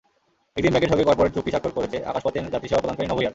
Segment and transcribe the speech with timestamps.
[0.57, 3.29] Exim ব্যাংকের সঙ্গে corporate চুক্তি স্বাক্ষর করেছে আকাশপথে যাত্রীসেবা প্রদানকারী নভো এয়ার।